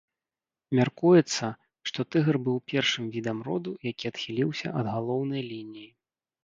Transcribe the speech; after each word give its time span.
Мяркуецца, 0.77 1.45
што 1.89 1.99
тыгр 2.15 2.35
быў 2.47 2.57
першым 2.73 3.05
відам 3.17 3.37
роду, 3.49 3.71
які 3.93 4.05
адхіліўся 4.13 4.67
ад 4.83 4.95
галоўнай 4.97 5.41
лініі. 5.55 5.89